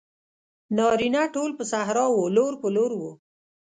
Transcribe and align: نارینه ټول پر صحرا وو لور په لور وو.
نارینه 0.77 1.23
ټول 1.35 1.49
پر 1.57 1.65
صحرا 1.71 2.05
وو 2.09 2.23
لور 2.35 2.53
په 2.61 2.67
لور 2.75 2.91
وو. 2.99 3.11